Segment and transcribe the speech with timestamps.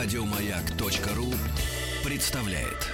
[0.00, 1.34] Радиомаяк.ру
[2.04, 2.86] представляет.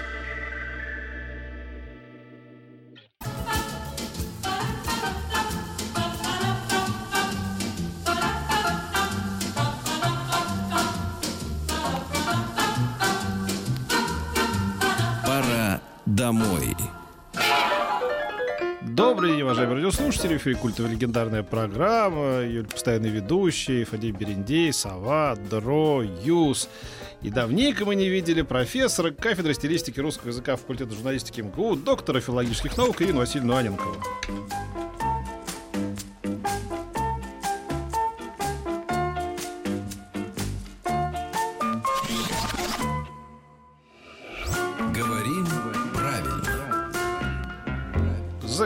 [15.27, 16.75] Пора домой.
[18.95, 20.35] Добрый день, уважаемые радиослушатели.
[20.35, 22.43] В эфире культовая легендарная программа.
[22.43, 26.69] Ее постоянный ведущий Фадей Берендей, Сова, Дро, Юс.
[27.25, 32.77] И давненько мы не видели профессора кафедры стилистики русского языка факультета журналистики МГУ, доктора филологических
[32.77, 33.97] наук Ирину Васильевну Аненкову.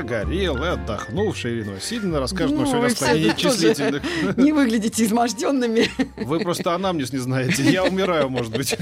[0.08, 4.36] Загорелая, отдохнувшая Ирина Васильевна расскажет нам Ну, сегодня вы о склонении все тоже числительных.
[4.38, 5.90] Не выглядите изможденными.
[6.16, 7.62] Вы просто анамнез не знаете.
[7.62, 8.74] Я умираю, может быть.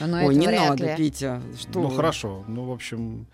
[0.00, 0.96] Ну, Ой, не надо, ли.
[0.96, 1.42] Питя.
[1.58, 1.96] Что Ну вы?
[1.96, 2.44] хорошо.
[2.46, 3.26] Ну, в общем,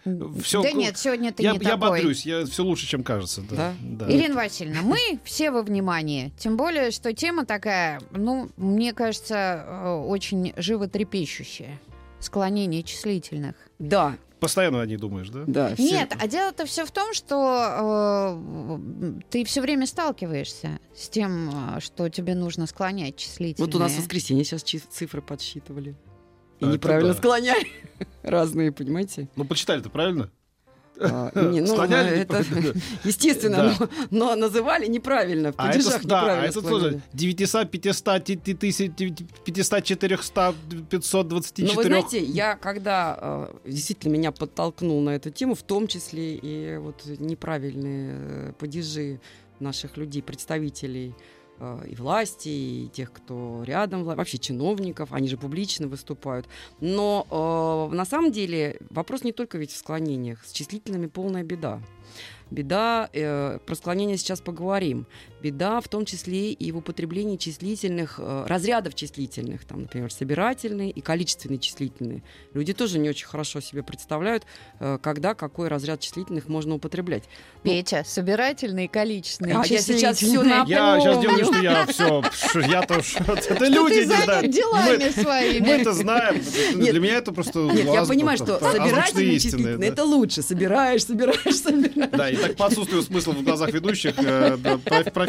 [0.42, 0.62] все.
[0.62, 1.90] Да нет, сегодня ты я, не я такой.
[1.90, 3.42] бодрюсь, я все лучше, чем кажется.
[3.42, 3.74] Да.
[3.80, 4.06] Да?
[4.06, 4.12] да.
[4.12, 6.32] Ирина Васильевна, мы все во внимании.
[6.38, 11.78] Тем более, что тема такая, ну, мне кажется, э, очень животрепещущая.
[12.18, 13.56] Склонение числительных.
[13.78, 15.44] Да, Постоянно о ней думаешь, да?
[15.46, 15.74] да.
[15.74, 18.36] все- Нет, а дело-то все в том, что
[18.80, 23.66] э, ты все время сталкиваешься с тем, э, что тебе нужно склонять числительные.
[23.66, 25.94] Вот у нас в воскресенье сейчас цифры подсчитывали.
[26.60, 27.18] И А, неправильно да.
[27.18, 27.66] склоняли.
[28.22, 29.28] Разные, понимаете?
[29.36, 30.30] Ну, почитали-то правильно?
[31.00, 32.10] А, не, ну, Склоняли?
[32.10, 32.44] это,
[33.04, 35.52] естественно, но, но называли неправильно.
[35.52, 38.94] В А это, да, а неправильно это тоже 900, 500, 500,
[39.44, 40.54] 500, 400,
[40.90, 41.68] 524.
[41.68, 43.18] Ну, вы знаете, я когда
[43.64, 49.20] э, действительно меня подтолкнул на эту тему, в том числе и вот неправильные э, падежи
[49.58, 51.14] наших людей, представителей
[51.86, 56.46] и власти, и тех, кто рядом, вообще чиновников, они же публично выступают.
[56.80, 57.26] Но
[57.90, 61.80] э, на самом деле вопрос не только ведь в склонениях, с числительными полная беда.
[62.50, 65.06] Беда, э, про склонение сейчас поговорим.
[65.42, 71.00] Беда в том числе и в употреблении числительных, э, разрядов числительных, там, например, собирательные и
[71.00, 72.22] количественные числительные.
[72.54, 74.44] Люди тоже не очень хорошо себе представляют,
[74.80, 77.24] э, когда какой разряд числительных можно употреблять.
[77.62, 80.64] Петя, собирательные и количественные А я сейчас всё числительные.
[80.64, 82.22] на- Я сейчас делаю, что я все,
[82.68, 84.50] я то уж- это Что люди не знают.
[84.50, 85.60] делами Мы- своими.
[85.66, 86.40] Мы это знаем.
[86.74, 90.42] Для меня это просто Нет, я понимаю, что собирательные числительные это лучше.
[90.42, 92.10] Собираешь, собираешь, собираешь.
[92.10, 94.56] Да, и так по отсутствию смысла в глазах ведущих э,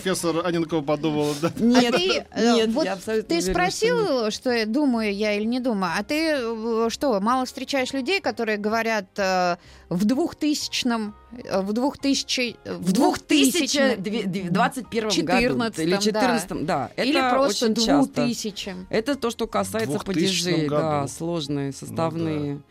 [0.01, 1.51] профессор Аненкова подумала, да.
[1.57, 4.01] Нет, а ты, э, нет, вот я абсолютно ты уверена, что нет.
[4.01, 8.21] спросил, что я думаю я или не думаю, а ты э, что, мало встречаешь людей,
[8.21, 9.57] которые говорят э,
[9.89, 15.97] в двухтысячном, э, в двухтысячи, В двухтысячном, 2021 году 14, или да.
[15.97, 16.91] 14 да.
[16.97, 18.85] или это просто очень часто.
[18.89, 20.81] Это то, что касается 2000 падежей, году.
[20.81, 22.61] да, сложные, составные.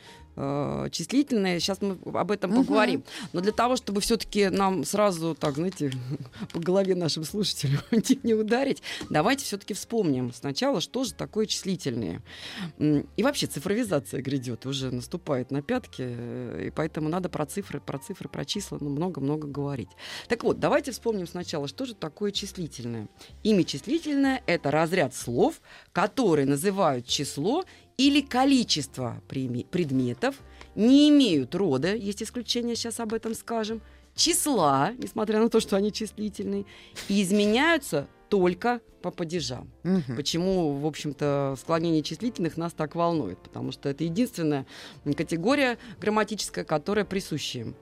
[0.41, 3.05] Э, числительные, сейчас мы об этом поговорим.
[3.33, 5.93] Но для того, чтобы все-таки нам сразу, так, знаете,
[6.53, 7.81] по голове нашим слушателям
[8.23, 12.23] не ударить, давайте все-таки вспомним сначала, что же такое числительные.
[12.79, 17.99] И вообще цифровизация грядет, уже наступает на пятки, э, и поэтому надо про цифры, про
[17.99, 19.91] цифры, про числа ну, много-много говорить.
[20.29, 23.09] Так вот, давайте вспомним сначала, что же такое числительное.
[23.43, 25.61] Имя числительное— это разряд слов,
[25.93, 27.65] которые называют число
[28.01, 30.37] или количество предметов,
[30.75, 33.83] не имеют рода, есть исключение, сейчас об этом скажем,
[34.15, 36.65] числа, несмотря на то, что они числительные,
[37.09, 39.71] и изменяются только по падежам.
[39.83, 40.17] Мгм.
[40.17, 43.39] Почему, в общем-то, склонение числительных нас так волнует?
[43.43, 44.67] Потому что это единственная
[45.05, 47.77] категория грамматическая, которая присуща им.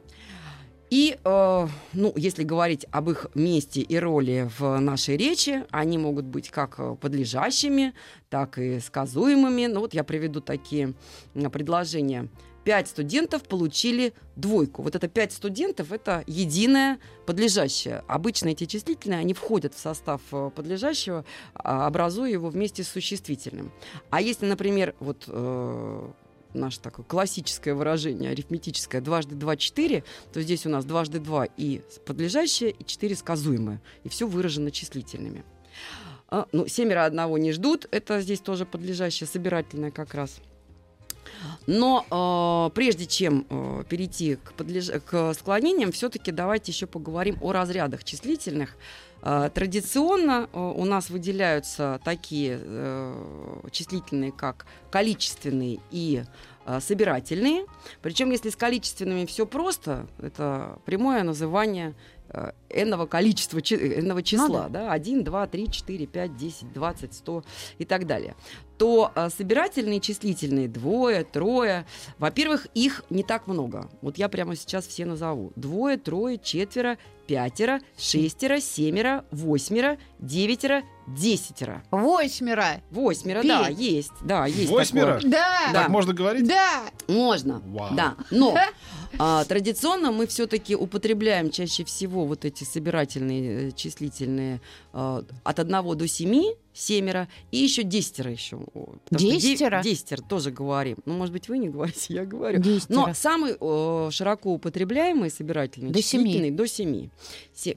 [0.91, 6.25] И, э, ну, если говорить об их месте и роли в нашей речи, они могут
[6.25, 7.93] быть как э, подлежащими,
[8.31, 9.67] так и сказуемыми.
[9.67, 10.95] Ну, вот я приведу такие
[11.53, 12.29] предложения.
[12.65, 14.83] Пять студентов получили двойку.
[14.83, 18.03] Вот это пять студентов– это единое подлежащее.
[18.09, 21.25] Обычно эти числительные, они входят в состав э, подлежащего,
[21.55, 23.73] а, образуя его вместе с существительным.
[24.11, 26.11] А если, например, вот э,
[26.55, 31.83] наше такое классическое выражение, арифметическое, дважды два– четыре, то здесь у нас дважды два и
[32.07, 33.81] подлежащее, и четыре сказуемое.
[34.05, 35.45] И все выражено числительными.
[36.29, 40.41] А, ну, семеро одного не ждут, это здесь тоже подлежащее, собирательное как раз.
[41.67, 47.53] Но э, прежде чем э, перейти к, подлеж- к склонениям, все-таки давайте еще поговорим о
[47.53, 48.77] разрядах числительных.
[49.23, 56.25] Э, традиционно э, у нас выделяются такие э, числительные, как количественные и
[56.67, 57.67] э, собирательные.
[58.03, 61.95] Причем, если с количественными все просто, это прямое называние
[62.71, 67.45] энного количества, чи- энного числа, Ну да, 1, 2, 3, 4, 5, 10, 20, 100
[67.79, 68.35] и так далее,
[68.77, 71.87] то а, собирательные числительные двое, трое,
[72.19, 73.91] во-первых, их не так много.
[74.03, 75.53] Вот я прямо сейчас все назову.
[75.57, 81.83] Двое, трое, четверо, пятеро, шестеро, семеро, восьмеро, девятеро, десятеро.
[81.91, 82.81] Восьмеро.
[82.91, 83.49] Восьмеро, Петь.
[83.51, 84.13] да, есть.
[84.23, 85.15] Да, есть Восьмеро?
[85.17, 85.31] такое.
[85.31, 85.59] Да.
[85.73, 85.81] Да.
[85.83, 86.47] Так можно говорить?
[86.47, 86.85] Да.
[87.09, 87.95] Можно, Вау.
[87.95, 88.15] да.
[88.31, 88.57] Но
[89.19, 94.61] а, традиционно мы все-таки употребляем чаще всего вот эти собирательные э, числительные
[94.93, 98.61] а, от 1 до 7, семеро, и еще десятеро еще.
[99.11, 99.83] Десятеро?
[99.83, 100.97] Десятеро тоже говорим.
[101.05, 102.61] Ну, может быть, вы не говорите, я говорю.
[102.61, 102.97] Десятеро.
[102.97, 106.51] Но самый э, широко употребляемый собирательный До семи.
[106.51, 107.09] до 7.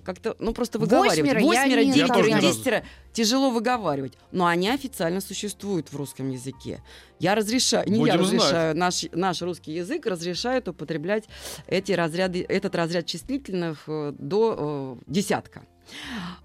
[0.04, 1.42] Как-то, ну, просто выговаривать.
[1.42, 2.84] Восьмеро девятеро десятеро
[3.14, 4.14] тяжело выговаривать.
[4.32, 6.82] Но они официально существуют в русском языке.
[7.20, 8.20] Я разрешаю, не я знать.
[8.20, 11.26] разрешаю, наш, наш русский язык разрешает употреблять
[11.68, 15.64] эти разряды, этот разряд числительных э, до э, десятка.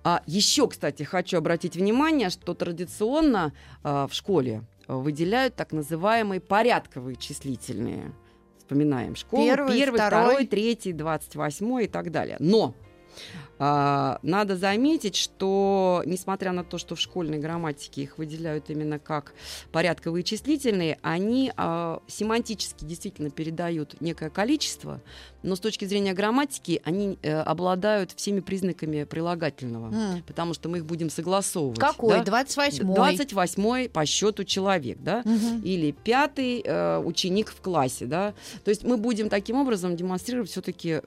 [0.04, 3.52] А еще, кстати, хочу обратить внимание, что традиционно
[3.82, 8.12] э, в школе э, выделяют так называемые порядковые числительные.
[8.58, 9.44] Вспоминаем школу.
[9.44, 10.24] Первый, первый, второй.
[10.24, 12.36] второй, третий, двадцать восьмой и так далее.
[12.40, 18.98] Но а, надо заметить, что несмотря на то, что в школьной грамматике их выделяют именно
[18.98, 19.32] как
[19.72, 25.00] порядковые числительные, они а, семантически действительно передают некое количество,
[25.42, 30.22] но с точки зрения грамматики они э, обладают всеми признаками прилагательного, М.
[30.26, 31.78] потому что мы их будем согласовывать.
[31.78, 32.16] Какой?
[32.18, 32.24] да?
[32.24, 32.94] Двадцать восьмой.
[32.96, 35.22] 28 по счету человек, да?
[35.24, 35.62] Мгм.
[35.62, 38.34] или пятый э, ученик в классе, да.
[38.64, 41.00] То есть мы будем таким образом демонстрировать все-таки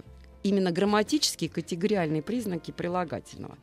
[0.43, 3.57] именно грамматические категориальные признаки прилагательного.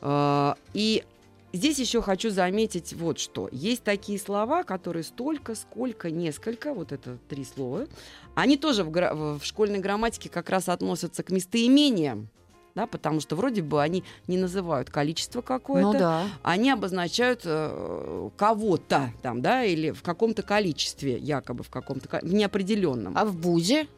[0.00, 1.04] Э, и
[1.52, 3.48] здесь еще хочу заметить вот что.
[3.52, 7.86] Есть такие слова, которые столько, сколько, несколько, вот это три слова,
[8.34, 12.28] они тоже в, гра- в школьной грамматике как раз относятся к местоимениям,
[12.74, 16.26] да, потому что вроде бы они не называют количество какое-то, Ну да.
[16.44, 22.32] они обозначают э, кого-то там, да, или в каком-то количестве, якобы в каком-то ко- в
[22.32, 23.14] неопределенном.
[23.18, 23.88] А в БУЗе?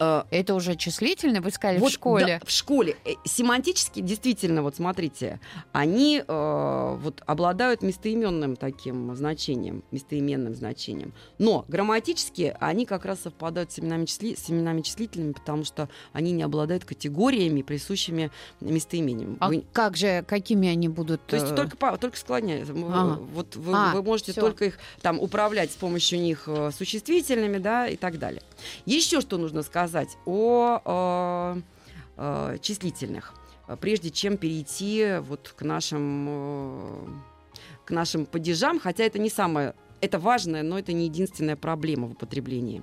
[0.00, 2.38] Э, Это уже числительно, вы сказали, вот, в школе.
[2.40, 2.96] да, в школе.
[3.24, 5.40] Семантически, действительно, вот смотрите,
[5.72, 11.12] они э, вот обладают местоименным таким значением, местоименным значением.
[11.38, 16.32] Но грамматически они как раз совпадают с именами, числи- с именами числительными, потому что они
[16.32, 18.30] не обладают категориями, присущими
[18.60, 19.36] местоимениям.
[19.40, 21.26] А Вы- как же, какими они будут?
[21.26, 22.72] То есть э, только, только склоняется.
[22.72, 23.20] М, Ага.
[23.34, 24.40] Вот вы, А, вы можете всё.
[24.42, 28.42] только их там управлять с помощью них э, существительными, да, и так далее.
[28.86, 29.87] Еще что нужно сказать
[30.24, 31.60] о э,
[32.16, 33.34] э, числительных,
[33.66, 37.06] э, прежде чем перейти вот к нашим э,
[37.84, 42.12] к нашим падежам, хотя это не самое это важная, но это не единственная проблема в
[42.12, 42.82] употреблении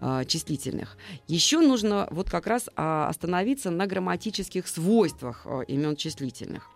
[0.00, 0.96] э, числительных.
[1.26, 6.70] Еще нужно вот как раз а, остановиться на грамматических свойствах э, имен числительных.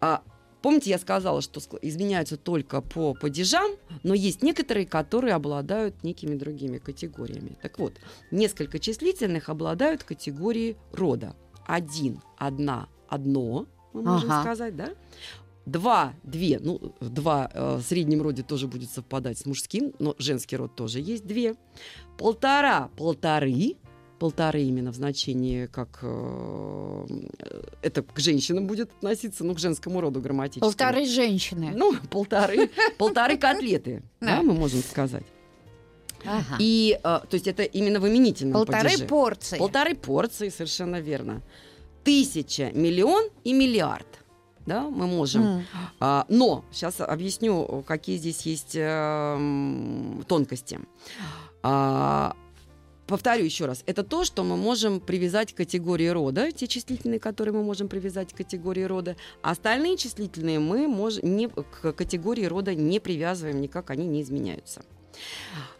[0.00, 0.22] А,
[0.66, 3.70] помните, я сказала, что изменяются только по падежам,
[4.02, 7.56] но есть некоторые, которые обладают некими другими категориями.
[7.62, 7.92] Так вот,
[8.32, 11.36] несколько числительных обладают категорией рода.
[11.68, 14.42] Один, одна, одно, мы можем Ага.
[14.42, 14.88] сказать, да?
[15.66, 20.56] Два, две, ну, два э, в среднем роде тоже будет совпадать с мужским, но женский
[20.56, 21.54] род тоже есть две.
[22.18, 23.76] Полтора, полторы,
[24.18, 27.06] полторы именно в значении, как э,
[27.82, 30.60] это к женщинам будет относиться, ну, к женскому роду грамматически.
[30.60, 31.72] Полторы женщины.
[31.74, 35.24] Ну, полторы, полторы котлеты, да, мы можем сказать.
[36.24, 36.56] Ага.
[36.58, 39.04] И, э, то есть это именно в именительном Полторы падеже.
[39.04, 39.58] порции.
[39.58, 41.42] Полторы порции, совершенно верно.
[42.04, 44.06] Тысяча, миллион и миллиард.
[44.64, 45.42] Да, мы можем.
[45.42, 45.64] М.
[46.00, 50.80] А, но сейчас объясню, какие здесь есть э, тонкости.
[51.62, 52.34] А,
[53.06, 53.82] повторю еще раз.
[53.86, 58.32] Это то, что мы можем привязать к категории рода, те числительные, которые мы можем привязать
[58.32, 59.16] к категории рода.
[59.42, 64.84] А остальные числительные мы можем не, к категории рода не привязываем никак, они не изменяются.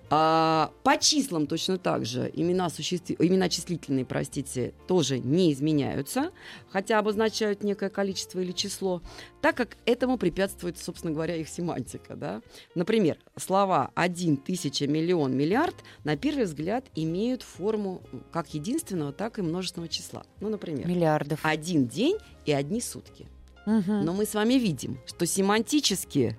[0.08, 3.10] А, по числам точно так же имена, существ...
[3.18, 6.30] имена числительные, простите, тоже не изменяются,
[6.70, 9.02] хотя обозначают некое количество или число,
[9.40, 12.14] так как этому препятствует, собственно говоря, их семантика.
[12.14, 12.40] Да?
[12.76, 19.42] Например, слова один, тысяча, миллион, миллиард на первый взгляд имеют форму как единственного, так и
[19.42, 20.24] множественного числа.
[20.40, 21.40] Ну, например, Миллиардов.
[21.42, 23.26] один день и одни сутки.
[23.66, 24.04] Мгм.
[24.04, 26.38] Но мы с вами видим, что семантически,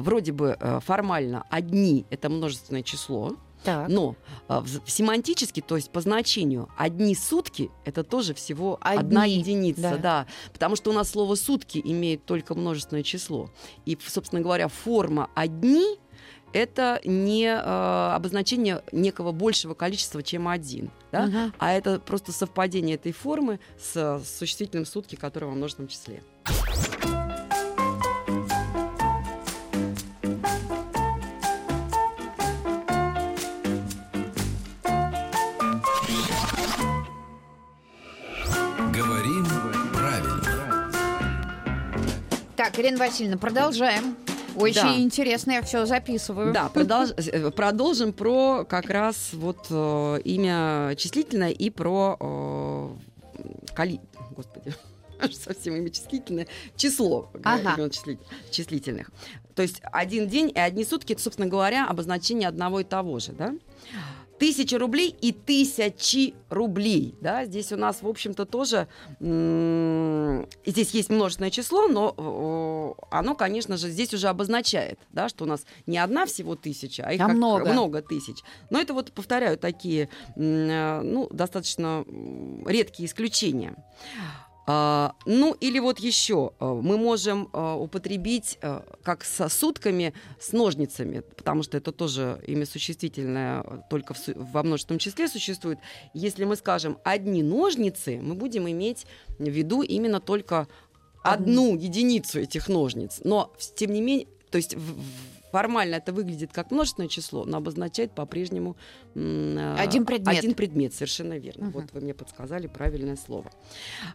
[0.00, 3.88] вроде бы э, формально, одни это множественное число, Так.
[3.88, 4.14] Но
[4.48, 9.96] в- семантически, то есть по значению, одни сутки это тоже всего Одни, одна единица, да.
[9.96, 10.26] да.
[10.52, 13.48] Потому что у нас слово сутки имеет только множественное число.
[13.86, 15.98] И, собственно говоря, форма одни
[16.52, 20.90] это не э, обозначение некого большего количества, чем один.
[21.10, 21.26] Да?
[21.26, 21.54] Мгм.
[21.58, 26.22] А это просто совпадение этой формы с, э, с существительным сутки, которое во множественном числе.
[42.84, 44.14] Ирина Васильевна, продолжаем.
[44.56, 44.98] Очень Да.
[44.98, 46.52] интересно, я все записываю.
[46.52, 52.88] Да, продолж- э, продолжим про как раз вот э, имя числительное и про э,
[53.74, 54.00] коли...
[54.36, 54.74] Господи,
[55.32, 56.46] совсем имя числительное.
[56.76, 57.74] Число Ага.
[57.78, 58.18] имен числи-
[58.50, 59.10] числительных.
[59.54, 63.32] То есть один день и одни сутки, это, собственно говоря, обозначение одного и того же,
[63.32, 63.54] да?
[64.38, 68.88] Тысяча рублей и тысячи рублей, да, здесь у нас, в общем-то, тоже,
[69.20, 75.64] здесь есть множественное число, но оно, конечно же, здесь уже обозначает, да, что у нас
[75.86, 77.72] не одна всего тысяча, а их А как- много.
[77.72, 78.38] много тысяч.
[78.70, 82.04] Но это вот, повторяю, такие, э, ну, достаточно
[82.66, 83.76] редкие исключения.
[84.66, 90.52] А, ну, или вот еще э, мы можем э, употребить э, как со сутками с
[90.52, 95.78] ножницами, потому что это тоже имя существительное только в во множественном числе существует.
[96.14, 99.06] Если мы скажем одни ножницы, мы будем иметь
[99.38, 100.66] в виду именно только
[101.22, 103.20] одну единицу этих ножниц.
[103.24, 104.98] Но, тем не менее, то есть в-
[105.54, 108.76] формально это выглядит как множественное число, но обозначает по-прежнему
[109.14, 110.36] э, Один предмет.
[110.38, 111.66] Один предмет, совершенно верно.
[111.66, 111.72] Мгм.
[111.72, 113.52] Вот вы мне подсказали правильное слово.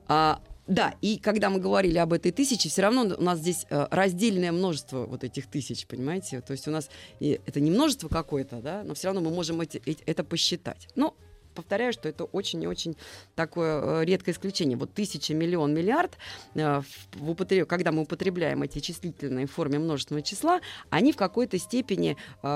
[0.10, 3.88] А, да, и когда мы говорили об этой тысяче, все равно у нас здесь э,
[3.90, 6.42] раздельное множество вот этих тысяч, понимаете?
[6.42, 6.90] То есть у нас
[7.22, 10.90] и это не множество какое-то, да, но все равно мы можем эти- эти- это посчитать.
[10.96, 11.16] Но
[11.56, 12.96] повторяю, что это очень и очень
[13.36, 14.78] такое э, редкое исключение.
[14.78, 16.18] Вот тысяча, миллион, миллиард,
[16.56, 16.82] э,
[17.14, 22.18] в- употреб- когда мы употребляем эти числительные в форме множественного числа, они в какой-то степени
[22.44, 22.48] э,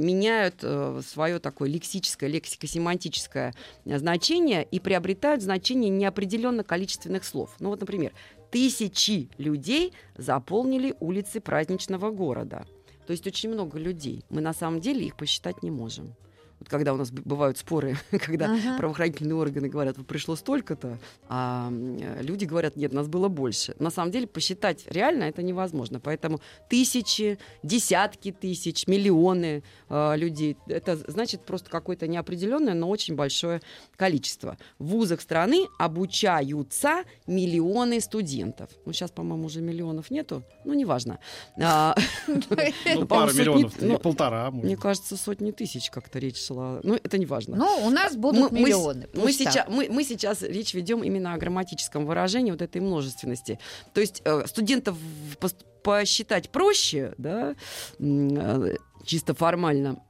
[0.00, 0.64] меняют
[1.06, 7.54] свое такое лексическое, лексико-семантическое э, значение и приобретают значение неопределенно количественных слов.
[7.60, 8.12] Ну вот, например,
[8.50, 12.66] тысячи людей заполнили улицы праздничного города.
[13.06, 14.24] То есть очень много людей.
[14.30, 16.14] Мы на самом деле их посчитать не можем.
[16.58, 18.76] Вот когда у нас бывают споры, когда Мгм.
[18.78, 20.98] правоохранительные органы говорят, вот пришло столько-то,
[21.28, 23.74] а э, люди говорят, нет, нас было больше.
[23.78, 26.00] На самом деле посчитать реально это невозможно.
[26.00, 33.60] Поэтому тысячи, десятки тысяч, миллионы э, людей, это значит просто какое-то неопределенное, но очень большое
[33.96, 34.56] количество.
[34.78, 38.70] В вузах страны обучаются миллионы студентов.
[38.84, 41.18] Ну, сейчас, по-моему, уже миллионов нету, ну, неважно.
[41.60, 41.94] А,
[42.26, 44.50] Ну, пара миллионов, ну, полтора.
[44.50, 46.80] Мне кажется, сотни тысяч как-то речь шла.
[46.82, 47.56] Ну, это не важно.
[47.56, 49.08] Ну, у нас будут Мы- мы миллионы.
[49.14, 53.58] Мы, Пусть сейчас, мы, мы сейчас речь ведем именно о грамматическом выражении вот этой множественности.
[53.94, 54.96] То есть э, студентов
[55.40, 57.54] пос- посчитать проще, да,
[57.98, 60.02] э, чисто формально.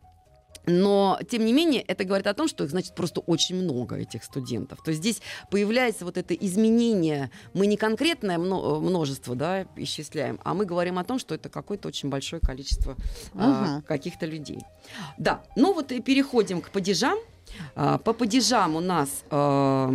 [0.66, 4.24] Но, тем не менее, это говорит о том, что их, значит, просто очень много, этих
[4.24, 4.82] студентов.
[4.82, 7.30] То есть здесь появляется вот это изменение.
[7.54, 11.86] Мы не конкретное мно- множество да, исчисляем, а мы говорим о том, что это какое-то
[11.88, 12.96] очень большое количество
[13.34, 13.82] а, Ага.
[13.86, 14.58] каких-то людей.
[15.18, 17.16] Да, ну вот и переходим к падежам.
[17.76, 19.22] А, По падежам у нас...
[19.30, 19.92] а,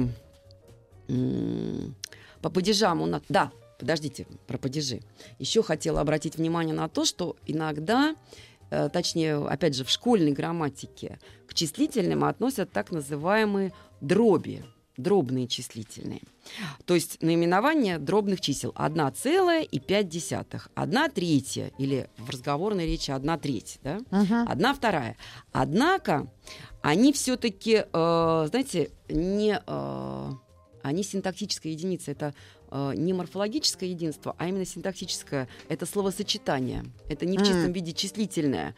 [2.41, 3.21] По падежам у нас...
[3.29, 5.01] Да, подождите, про падежи.
[5.39, 8.15] Еще хотела обратить внимание на то, что иногда,
[8.91, 14.63] точнее, опять же, в школьной грамматике к числительным относят так называемые дроби,
[14.97, 16.21] дробные числительные.
[16.85, 22.85] То есть наименование дробных чисел 1 целая и 5 десятых, 1 третья, или в разговорной
[22.85, 23.99] речи 1 треть, да?
[24.11, 24.47] Мгм.
[24.47, 25.17] одна вторая.
[25.51, 26.31] Однако
[26.81, 30.31] они все-таки, знаете, не э,
[30.83, 32.11] они синтактическая единица.
[32.11, 32.60] Это э,
[32.95, 35.47] не морфологическое единство, а именно синтаксическое.
[35.69, 36.83] Это словосочетание.
[37.09, 38.75] Это не в чистом виде числительное.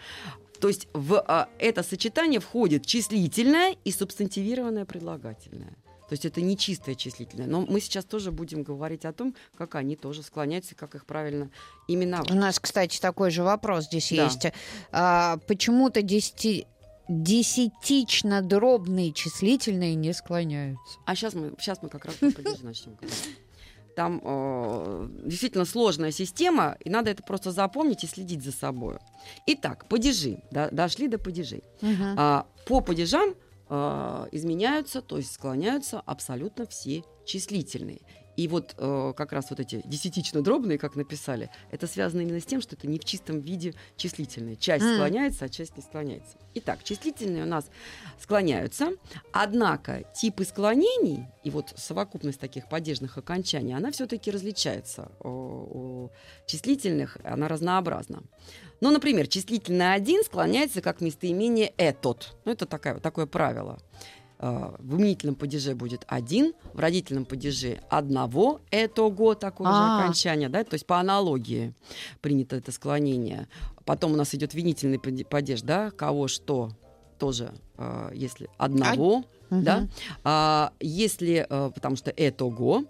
[0.60, 5.76] То есть в э, это сочетание входит числительное и субстантивированное предлагательное.
[6.08, 7.48] То есть это не чистое числительное.
[7.48, 11.50] Но мы сейчас тоже будем говорить о том, как они тоже склоняются, как их правильно
[11.88, 12.32] именовать.
[12.32, 14.26] У нас, кстати, такой же вопрос здесь Да.
[14.26, 14.46] есть.
[14.92, 16.66] А, почему-то десяти...
[17.10, 20.98] десятично-дробные числительные не склоняются.
[21.06, 23.38] А сейчас мы, сейчас мы как раз начнем говорить.
[23.96, 28.98] Там э, действительно сложная система, и надо это просто запомнить и следить за собой.
[29.46, 30.44] Итак, падежи.
[30.52, 31.64] Да, дошли до падежей.
[31.82, 32.16] Мгм.
[32.18, 33.36] А, по падежам
[33.70, 38.02] э, изменяются, то есть склоняются абсолютно все числительные.
[38.36, 42.62] И вот э, как раз вот эти десятично-дробные, как написали, это связано именно с тем,
[42.62, 44.56] что это не в чистом виде числительные.
[44.56, 44.96] Часть М.
[44.96, 46.38] склоняется, а часть не склоняется.
[46.56, 47.66] Итак, числительные у нас
[48.20, 48.94] склоняются,
[49.32, 55.12] однако типы склонений и вот совокупность таких падежных окончаний, она все-таки различается.
[55.20, 56.12] У, у
[56.48, 58.24] числительных она разнообразна.
[58.82, 62.36] Ну, например, числительное один склоняется как местоимение «этот».
[62.46, 63.80] Ну, это такая, такое правило.
[64.46, 70.02] Э, В именительном падеже будет один, в родительном падеже одного этого такое же А.
[70.02, 71.74] окончание, да, то есть по аналогии
[72.20, 73.48] принято это склонение.
[73.86, 76.72] Потом у нас идет винительный паде- падеж, да, кого что
[77.20, 79.24] тоже, э, если одного,
[79.54, 79.64] Мгм.
[79.64, 79.88] да,
[80.24, 82.84] А, если, э, потому что этого,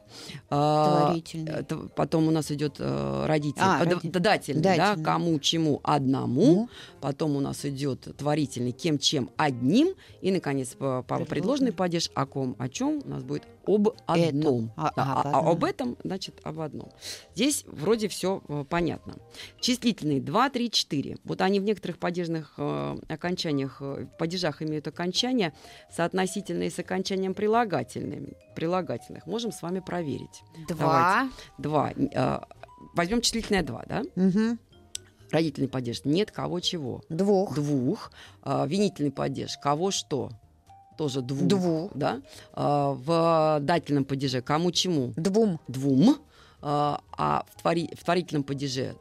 [0.49, 1.51] а, Творительный.
[1.51, 4.19] это потом у нас идет э, родитель, А, э, д- родитель.
[4.19, 6.69] дательный, да, кому, чему, одному, Ну,
[7.01, 9.89] потом у нас идет творительный, кем, чем, одним,
[10.21, 11.25] и, наконец, Предложный.
[11.27, 14.71] предложный падеж, о ком, о чем у нас будет об одном.
[14.75, 15.47] А, Да, об а- а одном.
[15.47, 16.89] об этом, значит, об одном.
[17.35, 19.15] Здесь вроде все понятно.
[19.59, 21.17] Числительные 2, 3, 4.
[21.23, 25.53] Вот они в некоторых падежных э, окончаниях, э, падежах имеют окончания,
[25.91, 29.25] соотносительные с окончанием прилагательными, прилагательных.
[29.27, 30.43] Можем с вами проверить.
[30.67, 31.29] два.
[31.57, 31.91] Два.
[31.91, 32.39] Э,
[32.95, 34.03] возьмем числительное 2, да?
[34.15, 34.59] Мгм.
[35.31, 36.01] Родительный падеж.
[36.05, 37.01] Нет кого чего.
[37.09, 37.55] Двух.
[37.55, 38.11] Двух.
[38.43, 39.57] Э, винительный падеж.
[39.57, 40.29] Кого что?
[40.97, 41.47] Тоже двух.
[41.47, 41.91] Двух.
[41.95, 42.21] Да?
[42.55, 44.41] Э, в дательном падеже.
[44.41, 45.13] Кому чему?
[45.15, 45.59] Двум.
[45.67, 46.11] Двум.
[46.11, 46.15] Э,
[46.61, 48.95] а в, твори- в творительном падеже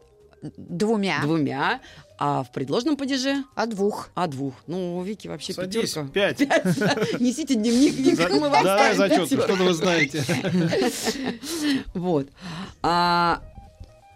[0.56, 1.20] Двумя.
[1.22, 1.80] двумя.
[2.18, 4.10] А в предложном падеже А двух.
[4.14, 4.54] о двух.
[4.66, 6.08] Ну, у Вики вообще Садись, пятерка.
[6.12, 6.40] пять.
[7.20, 10.24] Несите дневник, Вика, За- мы вам Давай зачет, что-то вы знаете.
[11.94, 12.28] Вот.
[12.82, 13.42] А,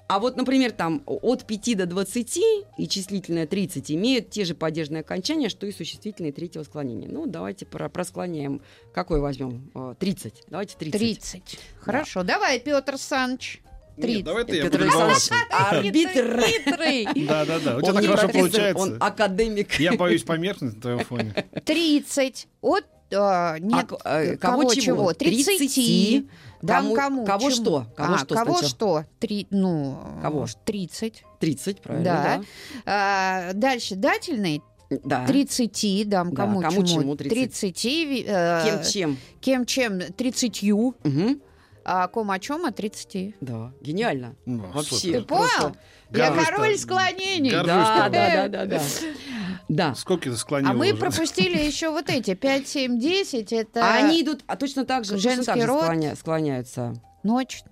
[0.08, 2.38] а вот, например, там от 5 до 20
[2.78, 7.08] и числительное 30 имеют те же падежные окончания, что и существительные третьего склонения.
[7.10, 8.62] Ну, давайте про просклоняем.
[8.94, 9.70] Какой возьмем?
[9.74, 10.44] Э, 30.
[10.48, 11.00] Давайте 30.
[11.00, 11.58] Тридцать.
[11.80, 12.22] Хорошо.
[12.22, 13.62] Давай, Петр Саныч.
[13.96, 16.42] Нет, давай ты, я Петр Александрович, арбитр.
[16.42, 17.26] Хитрый.
[17.26, 18.82] Да-да-да, у тебя так хорошо получается.
[18.82, 19.80] Он академик.
[19.80, 21.46] Я боюсь померкнуть на твоем фоне.
[21.64, 22.46] Тридцать.
[22.60, 22.84] От...
[23.14, 24.82] а, нет, А, э, кого, кого чего?
[24.82, 25.12] чего?
[25.14, 26.20] Тридцати.
[26.20, 26.26] 30.
[26.62, 27.24] Да, Кому- кому?
[27.26, 27.62] кого чему?
[27.64, 27.86] что?
[27.96, 28.68] Кого А, что Кого сначала?
[28.68, 29.04] что?
[29.18, 30.46] Три, ну, Кого?
[30.64, 31.24] Тридцать.
[31.40, 32.22] 30, правильно, Да.
[32.38, 32.42] да.
[32.86, 34.62] А, дальше дательный.
[35.04, 35.26] Да.
[35.26, 36.04] Тридцати.
[36.04, 37.30] Дам Да, кому, кому чему 30?
[37.38, 38.06] Тридцати.
[38.06, 39.16] ви- э, Кем чем?
[39.40, 40.00] Кем чем?
[40.00, 40.94] Тридцатью.
[41.04, 41.40] Мгм.
[41.84, 42.64] А ком о чем?
[42.66, 43.34] О тридцати.
[43.40, 44.34] Да, гениально.
[44.46, 44.94] Ну, Вообще.
[44.96, 45.20] супер.
[45.20, 45.76] Ты понял?
[46.14, 47.50] Я король склонений.
[47.50, 48.80] Горжусь Да, да, да, да, да.
[49.68, 49.94] Да.
[49.94, 50.96] Сколько ты склонила А мы уже?
[50.96, 53.52] пропустили еще вот эти 5, 7, 10.
[53.52, 55.84] Это А они идут, а точно так же, Женский так же род.
[55.84, 56.94] склоня- склоняются.
[57.22, 57.62] ночь,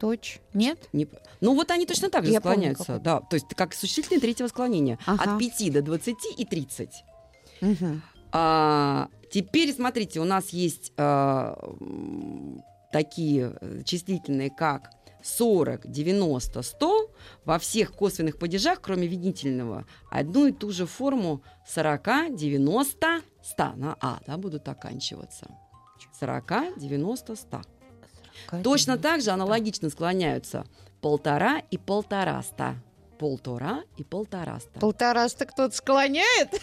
[0.00, 0.40] точь.
[0.54, 0.88] Нет?
[0.92, 1.08] Не
[1.40, 3.00] Ну вот они точно так же Я помню, склоняются, какой.
[3.00, 3.20] да.
[3.20, 4.98] То есть как существительные третьего склонения.
[5.06, 5.32] Ага.
[5.34, 6.90] От 5 до 20 и 30.
[7.60, 8.02] Мгм.
[8.32, 11.56] А, теперь смотрите, у нас есть а,
[12.92, 14.90] такие э, числительные, как
[15.26, 17.10] 40, 90, 100.
[17.44, 23.96] Во всех косвенных падежах, кроме винительного, одну и ту же форму 40, 90, 100 на
[24.00, 25.48] А, да, будут оканчиваться.
[26.20, 27.62] 40, 90, 100.
[28.62, 30.64] Точно так же аналогично склоняются
[31.00, 32.76] полтора и полтораста.
[33.18, 34.78] Полтора и полтораста.
[34.78, 36.60] Полтораста кто-то склоняет?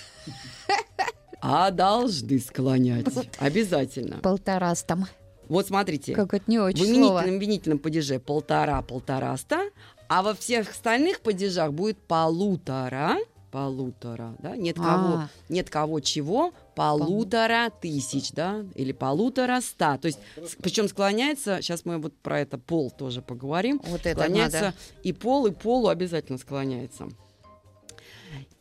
[1.41, 3.07] А должны склонять.
[3.39, 4.19] Обязательно.
[4.19, 5.07] Полторастом.
[5.49, 6.13] Вот смотрите.
[6.13, 7.19] Как это не В очень слово.
[7.21, 9.61] именительном винительном падеже полтора, полтораста,
[10.07, 13.17] а во всех остальных падежах будет полутора,
[13.51, 15.29] полутора, да, нет кого, А.
[15.47, 20.19] нет кого чего, полутора тысяч, да, или полутора ста, то есть,
[20.61, 24.75] причем склоняется, сейчас мы вот про это пол тоже поговорим, Вот это склоняется надо.
[25.03, 27.09] и пол, и полу обязательно склоняется.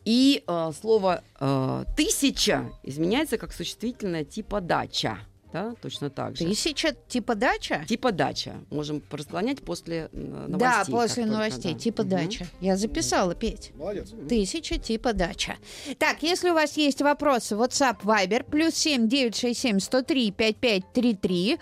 [0.05, 5.17] И э, слово э, тысяча изменяется как существительное типа дача,
[5.53, 6.43] да, точно так же.
[6.45, 7.85] Тысяча типа дача?
[7.87, 8.55] Типа дача.
[8.71, 10.57] Можем расклонять после э, новостей.
[10.59, 11.73] да, после только, новостей.
[11.73, 11.79] да.
[11.79, 12.09] Типа Мгм.
[12.09, 12.47] дача.
[12.59, 13.71] Я записала, Петь.
[13.75, 14.11] Молодец.
[14.27, 15.55] Тысяча типа дача.
[15.99, 21.59] Так, если у вас есть вопросы, WhatsApp, Viber, плюс 7 967 103 5533.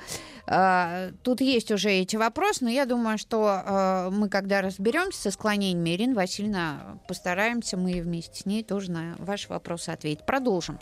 [0.47, 5.31] А, Тут есть уже эти вопросы, но я думаю, что а, мы, когда разберемся со
[5.31, 10.25] склонениями, Ирина Васильевна, постараемся мы вместе с ней тоже на ваши вопросы ответить.
[10.25, 10.77] Продолжим.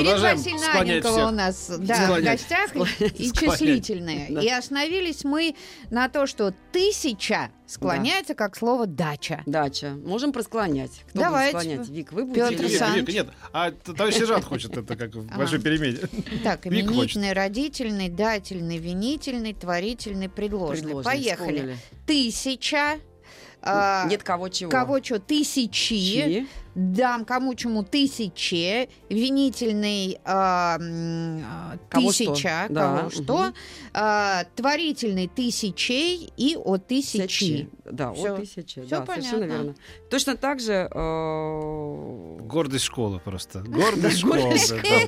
[0.00, 1.28] Ирина Васильевна Аненкова всех.
[1.28, 2.24] у нас да, в Склонять.
[2.40, 2.76] гостях
[3.18, 3.58] и Склонять.
[3.58, 4.26] числительные.
[4.30, 4.40] Да.
[4.42, 5.54] И остановились мы
[5.90, 9.42] на то, что тысяча склоняется как слово дача.
[9.46, 9.90] Дача.
[10.04, 11.02] Можем просклонять.
[11.08, 11.52] Кто Давайте.
[11.56, 11.88] будет склонять?
[11.88, 12.48] Вик, вы будете?
[12.50, 13.08] Вика, Александрович.
[13.08, 13.34] Вика, нет.
[13.52, 15.36] А товарищ сержант хочет это как в Ага.
[15.38, 15.98] большой перемене.
[16.44, 21.02] Так, Вик именительный, родительный, дательный, винительный, творительный, предложный.
[21.02, 21.76] Поехали.
[22.06, 22.98] Тысяча.
[23.66, 24.70] А, Нет кого чего.
[24.70, 25.18] Кого что?
[25.18, 25.70] Тысячи.
[25.72, 26.46] Чи.
[26.74, 28.88] Дам кому чему тысяче.
[29.08, 30.76] Винительный а,
[31.88, 32.34] Кого что.
[32.34, 32.66] тысяча.
[32.68, 33.52] Да, Кого что.
[33.94, 37.22] А, творительный тысячей и о тысячи.
[37.22, 37.70] Тысячи.
[37.84, 38.34] Да, Всё.
[38.34, 38.82] о тысяче.
[38.82, 39.52] Всё да, совершенно понятно.
[39.54, 39.74] верно.
[40.10, 43.60] Точно так же э, Гордость школы просто.
[43.66, 44.54] Гордость Да, школы.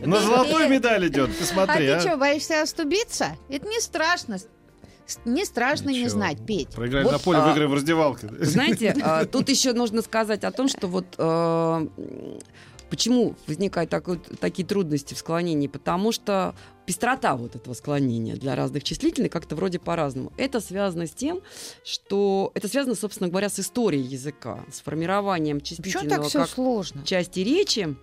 [0.01, 0.07] да.
[0.07, 1.37] На золотую медаль идет.
[1.37, 2.01] Ты А смотри, ты а.
[2.01, 3.37] что, боишься оступиться?
[3.49, 4.39] Это не страшно.
[5.25, 6.11] Не страшно не Ничего.
[6.11, 6.69] знать, Петь.
[6.71, 8.29] Проиграли Вот, на поле, а, выиграем в раздевалке.
[8.41, 11.89] Знаете, а, тут еще нужно сказать о том, что вот э,
[12.91, 13.91] почему возникают
[14.41, 16.55] такие трудности в склонении, потому что
[16.87, 20.33] пестрота вот этого склонения для разных числительных как-то вроде по-разному.
[20.37, 21.41] Это связано с тем,
[21.85, 26.49] что это связано, собственно говоря, с историей языка, с формированием Почему числительного так все как
[26.49, 27.05] сложно?
[27.05, 27.97] части речи,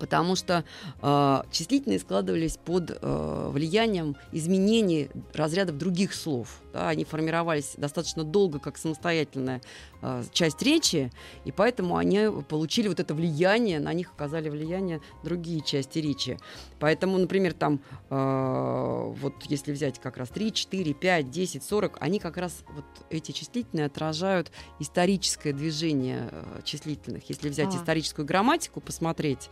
[0.00, 0.64] потому что
[1.02, 6.60] э, числительные складывались под э, влиянием изменений разрядов других слов.
[6.72, 9.60] Да, они формировались достаточно долго как самостоятельная
[10.02, 11.12] э, часть речи,
[11.44, 16.38] и поэтому они получили вот это влияние, на них оказали влияние другие части речи.
[16.78, 22.18] Поэтому, например, там, э, вот если взять как раз 3, 4, 5, 10, 40, они
[22.18, 27.28] как раз вот эти числительные отражают историческое движение э, числительных.
[27.28, 27.76] Если взять А.
[27.76, 29.50] историческую грамматику, посмотреть,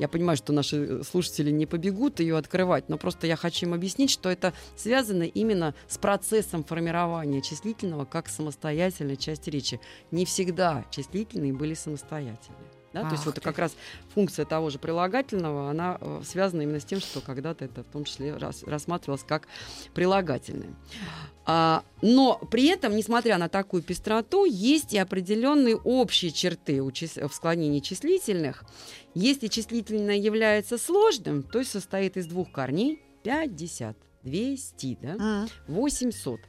[0.00, 3.74] я понимаю, что наши э, слушатели не побегут ее открывать, но просто я хочу им
[3.74, 9.78] объяснить, что это связано именно с процессом формирования числительного как самостоятельной части речи.
[10.10, 12.79] Не всегда числительные были самостоятельны.
[12.92, 13.04] Да?
[13.04, 13.40] То есть вот ты.
[13.40, 13.76] как раз
[14.14, 18.04] функция того же прилагательного, она э, связана именно с тем, что когда-то это в том
[18.04, 19.46] числе рас- рассматривалось как
[19.94, 20.74] прилагательное.
[21.46, 27.26] А, но при этом, несмотря на такую пестроту, есть и определенные общие черты у чис-
[27.28, 28.64] в склонении числительных.
[29.14, 35.42] Если числительное является сложным, то есть состоит из двух корней 50, 200, да?
[35.42, 35.48] М.
[35.68, 36.40] 800.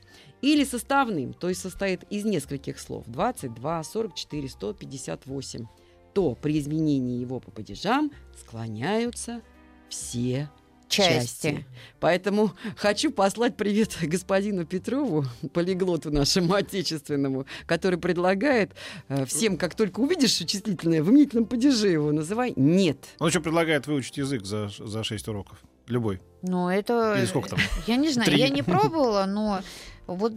[0.41, 5.67] Или составным, то есть состоит из нескольких слов 22, 44, 158,
[6.13, 9.41] то при изменении его по падежам склоняются
[9.89, 10.50] все
[10.91, 11.19] Части.
[11.19, 11.65] части.
[12.02, 18.74] Поэтому хочу послать привет господину Петрову, полиглоту нашему отечественному, который предлагает
[19.08, 22.97] э, всем, как только увидишь числительное, в именительном падеже его называй «нет».
[23.19, 25.63] Он еще предлагает выучить язык за, за 6 уроков.
[25.88, 26.19] Любой.
[26.41, 27.15] Ну, это...
[27.17, 27.60] Или сколько там?
[27.88, 28.39] Я не знаю, Три.
[28.39, 29.62] я не пробовала, но
[30.08, 30.34] вот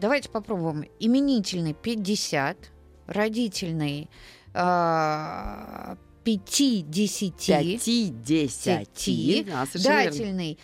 [0.00, 0.84] давайте попробуем.
[0.98, 2.56] Именительный 50,
[3.06, 4.10] родительный
[4.56, 8.78] 50, Пяти, десяти.
[8.78, 9.44] Пяти.
[9.44, 9.66] Верно.
[9.84, 10.58] дательный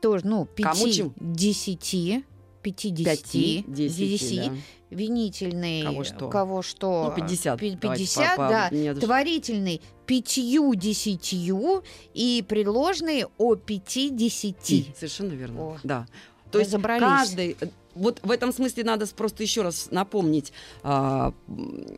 [0.00, 1.14] тоже, ну, Кому 5, чем?
[1.18, 2.24] 10,
[2.62, 4.52] 50, Пяти, десяти, да.
[4.90, 6.28] винительный Кого что?
[6.28, 7.08] кого что?
[7.10, 7.58] Ну, 50.
[7.58, 8.68] Пи- давайте 50, по- по- да.
[8.70, 14.94] нет, Творительный пятью десятью и предложный о пяти десяти.
[14.96, 15.60] Совершенно верно.
[15.62, 15.78] О.
[15.82, 16.06] Да.
[16.50, 17.56] То есть каждый...
[17.94, 20.52] э, Вот в этом смысле надо просто еще раз напомнить
[20.82, 21.34] м,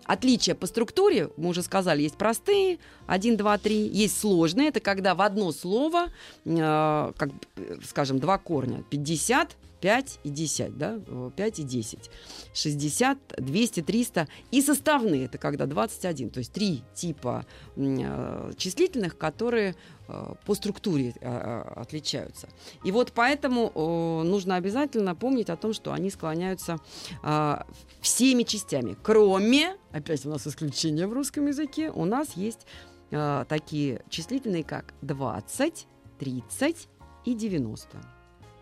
[0.05, 1.31] отличия по структуре.
[1.37, 3.89] Мы уже сказали, есть простые, 1, 2, 3.
[3.89, 6.07] Есть сложные, это когда в одно слово,
[6.47, 8.85] а, как, э, скажем, два корня.
[8.91, 11.01] 50, 5 и 10, да?
[11.37, 12.11] 5 и 10.
[12.55, 14.29] 60, 200, 300.
[14.51, 16.31] И составные, это когда 21.
[16.31, 19.75] То есть три типа э, числительных, которые
[20.09, 22.49] э, по структуре э, э, отличаются.
[22.85, 26.79] И вот поэтому нужно обязательно помнить о том, что они склоняются
[27.23, 27.57] э,
[28.01, 28.97] всеми частями.
[29.03, 32.67] Кроме, опять у нас исключение в русском языке, у нас есть
[33.11, 35.87] э, такие числительные, как 20,
[36.19, 36.89] 30
[37.25, 37.89] и 90.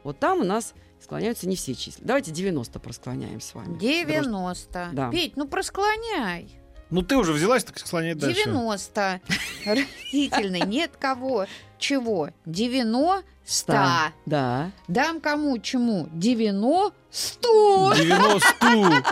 [0.03, 0.75] Вот там у нас
[1.05, 2.03] склоняются не все числа.
[2.05, 3.79] Давайте 90 просклоняем с вами.
[3.79, 4.91] 90.
[4.93, 5.11] Да.
[5.11, 6.49] Петь, ну просклоняй.
[6.91, 8.45] Ну ты уже взялась, так склонять дальше.
[8.45, 9.21] 90.
[9.67, 10.61] Родительный.
[10.67, 11.47] Нет кого.
[11.79, 12.31] Чего?
[12.47, 13.25] 90.
[13.45, 14.13] Ста.
[14.27, 14.71] Да.
[14.89, 16.09] Дам кому чему?
[16.13, 16.95] 90.
[17.11, 17.95] 100.
[17.97, 19.05] 90.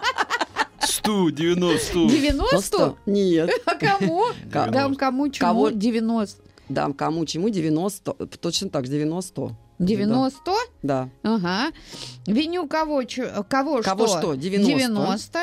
[0.81, 2.09] 100, 90.
[2.09, 2.97] 90?
[3.07, 3.51] Нет.
[3.67, 4.25] А кому?
[4.45, 4.71] 90.
[4.71, 5.49] Дам кому чему?
[5.49, 5.71] Кого?
[5.71, 6.43] 90.
[6.69, 8.13] Дам кому чему 90.
[8.41, 9.57] Точно так же 90.
[9.87, 10.53] 90?
[10.83, 11.09] Да.
[11.23, 11.73] Ага.
[12.27, 13.03] Виню кого,
[13.49, 14.19] кого, Кого что?
[14.19, 14.35] что?
[14.35, 14.77] 90.
[14.77, 15.41] 90.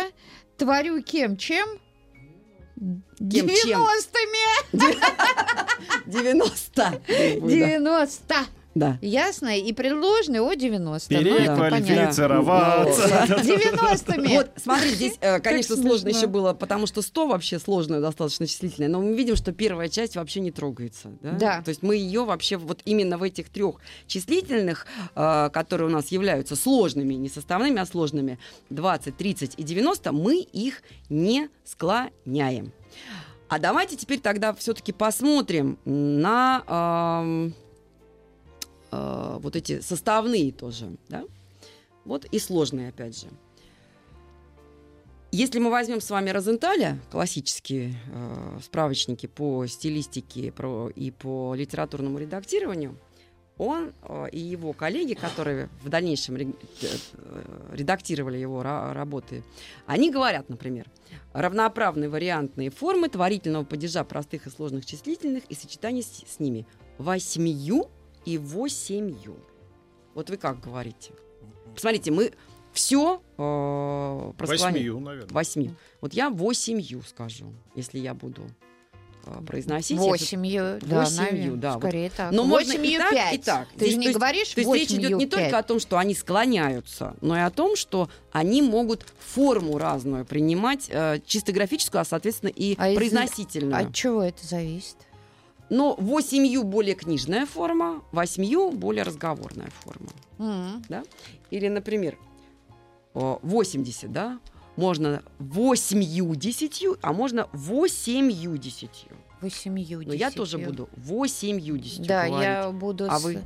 [0.58, 1.68] Творю кем, чем?
[3.18, 3.82] Кем, чем?
[3.82, 4.94] 90-ми.
[6.06, 7.02] 90.
[7.08, 8.36] 90.
[8.76, 8.98] Да.
[9.02, 9.58] Ясно?
[9.58, 11.14] И предложенный о 90.
[11.14, 11.20] Ну.
[11.20, 13.08] Переквалифицироваться.
[13.10, 13.26] Да.
[13.26, 14.28] 90-ми.
[14.36, 18.90] Вот, смотри, здесь, э, конечно, сложно еще было, потому что 100 вообще сложное достаточно числительное,
[18.90, 21.12] но мы видим, что первая часть вообще не трогается.
[21.22, 21.32] Да?
[21.32, 21.62] Да.
[21.62, 23.76] То есть мы ее вообще вот именно в этих трех
[24.08, 30.12] числительных, э, которые у нас являются сложными, не составными, а сложными, 20, 30 и 90,
[30.12, 32.72] мы их не склоняем.
[33.48, 37.56] А давайте теперь тогда все-таки посмотрим на ам,
[38.92, 41.24] э, вот эти составные тоже, да?
[42.06, 43.28] Вот и сложные, опять же.
[45.32, 52.18] Если мы возьмем с вами Розенталя, классические э, справочники по стилистике про, и по литературному
[52.18, 52.98] редактированию,
[53.60, 59.44] он э, и его коллеги, которые в дальнейшем ре- э, редактировали его ра- работы,
[59.86, 60.88] они говорят, например,
[61.34, 66.66] равноправные вариантные формы творительного падежа простых и сложных числительных и сочетаний с, с ними
[66.98, 67.88] восьмию
[68.34, 69.36] и восемью.
[70.14, 71.12] Вот вы как говорите?
[71.74, 72.32] Посмотрите, мы
[72.74, 74.74] все э, просклоняем.
[74.74, 75.34] Восьмию, наверное.
[75.34, 75.72] Восьми.
[76.02, 78.44] Вот я восемью скажу, если я буду
[79.26, 79.98] э, произносить.
[79.98, 81.80] Восемью, да, Восемью, да, вот.
[81.82, 82.32] скорее так.
[82.32, 83.34] Но можно и Восемью так, пять.
[83.34, 83.68] и так.
[83.70, 85.54] Ты Здесь, же то не есть- говоришь То есть речь идет не восемью только пять.
[85.54, 90.86] о том, что они склоняются, но и о том, что они могут форму разную принимать,
[90.90, 93.88] э, чисто графическую, а соответственно и А из- произносительную.
[93.88, 94.98] От чего это зависит?
[95.70, 100.10] Но восемью более книжная форма, восьмью более разговорная форма.
[100.40, 100.84] М.
[101.52, 102.18] Или, например,
[103.14, 104.40] э, 80, да?
[104.76, 109.12] Можно восемью десятью, а можно восемью десятью.
[109.42, 110.38] Восемью Но я десятью.
[110.38, 112.44] тоже буду восемью десятью Да, говорить.
[112.46, 113.24] я буду А с...
[113.24, 113.42] вы?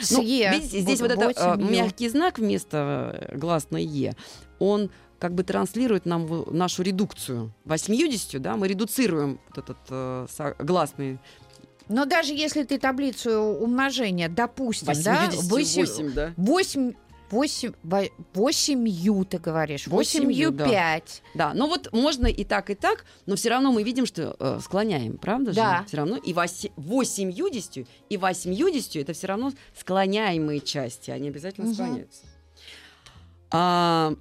[0.00, 0.50] с Ну, «е».
[0.52, 4.14] видите, здесь Буду вот это э, мягкий знак вместо э, гласной «е»,
[4.58, 7.52] он как бы транслирует нам нашу редукцию.
[7.64, 10.26] 80, да, мы редуцируем вот этот э,
[10.58, 11.18] гласный
[11.88, 16.32] Но даже если ты таблицу умножения, допустим, да, 88, да?
[16.36, 16.92] восемь,
[17.30, 20.68] восемь, во- восемью, ты говоришь, Восемью, восемью да.
[20.68, 21.22] пять.
[21.34, 24.58] Да, но вот можно и так, и так, но все равно мы видим, что э,
[24.62, 25.78] склоняем, правда Да.
[25.82, 25.86] же?
[25.88, 32.22] Все равно и восе- 80 и 80 это все равно склоняемые части, они обязательно склоняются.
[33.50, 34.14] А,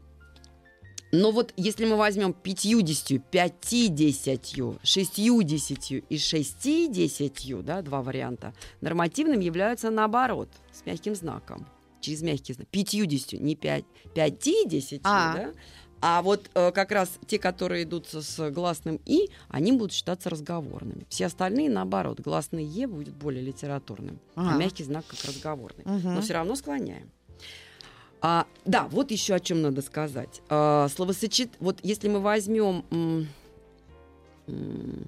[1.11, 9.89] но вот если мы возьмем 50, 50, 60 и 60, да, два варианта, нормативным являются
[9.89, 11.65] наоборот, с мягким знаком.
[12.01, 12.67] Через мягкий знак.
[12.69, 15.33] 50, не 5, 50, А.
[15.35, 15.51] да?
[16.01, 21.05] А вот э, как раз те, которые идут с, гласным «и», они будут считаться разговорными.
[21.09, 24.57] Все остальные, наоборот, гласный «е» будет более литературным, а, А.
[24.57, 25.83] мягкий знак как разговорный.
[25.85, 26.15] Мгм.
[26.15, 27.09] Но все равно склоняем.
[28.21, 30.41] А, да, вот еще о чем надо сказать.
[30.49, 31.49] А, словосочет...
[31.59, 33.27] Вот если мы возьмем м,
[34.47, 35.07] м,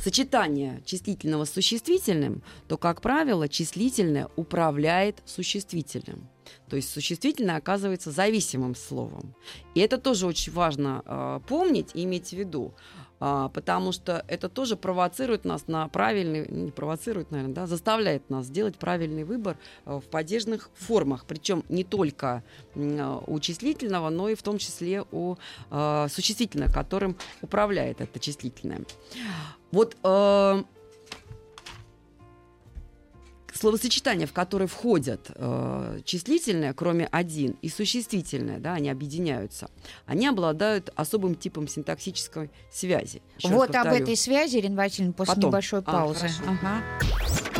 [0.00, 6.28] сочетание числительного с существительным, то, как правило, числительное управляет существительным.
[6.68, 9.34] То есть существительное оказывается зависимым словом.
[9.74, 12.74] И это тоже очень важно э, помнить и иметь в виду,
[13.26, 18.44] а, потому что это тоже провоцирует нас на правильный, не провоцирует, наверное, да, заставляет нас
[18.44, 19.56] сделать правильный выбор
[19.86, 25.06] э, в падежных формах, причем не только э, у числительного, но и в том числе
[25.10, 25.36] у
[25.70, 28.82] э, существительного, которым управляет это числительное.
[29.72, 30.62] Вот э,
[33.58, 39.68] словосочетания, в которые входят э, числительное, кроме один, и существительное, да, они объединяются,
[40.06, 43.22] они обладают особым типом синтаксической связи.
[43.38, 45.50] Еще вот об этой связи, Ирина Васильевна, после Потом.
[45.50, 46.20] небольшой А, паузы.
[46.20, 46.42] хорошо.
[46.46, 47.53] Ага.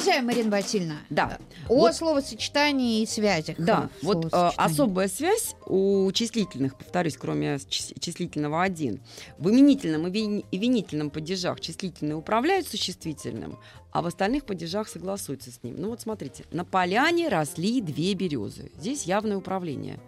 [0.00, 0.96] Продолжаем, Ирина Васильевна.
[1.10, 1.38] Да.
[1.68, 3.56] О Вот- словосочетании и связях.
[3.58, 9.00] Да, вот э, особая связь у числительных, повторюсь, кроме чис- числительного один,
[9.38, 13.58] в именительном и вини- и винительном падежах числительные управляют существительным,
[13.92, 15.76] а в остальных падежах согласуются с ним.
[15.78, 18.70] Ну вот смотрите, на поляне росли две березы.
[18.78, 20.00] Здесь явное управление.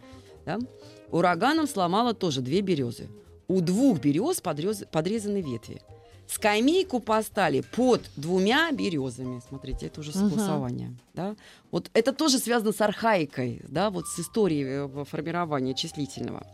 [0.46, 0.58] Да?
[1.10, 3.08] Ураганом сломало тоже две березы.
[3.48, 5.82] У двух берез подрез- подрезаны ветви.
[6.26, 9.42] Скамейку поставили под двумя березами.
[9.48, 10.94] Смотрите, это уже согласование.
[11.14, 11.36] Да?
[11.70, 16.46] Вот это тоже связано с архаикой, да, вот с историей э, формирования числительного.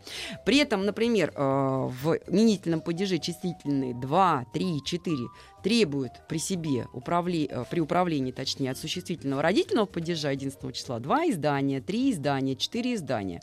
[0.45, 5.17] При этом, например, э, в именительном падеже числительные 2, 3, 4
[5.63, 11.29] требуют при себе, управле- э, при управлении, точнее, от существительного родительного падежа единственного числа 2
[11.29, 13.41] издания, 3 издания, 4 издания.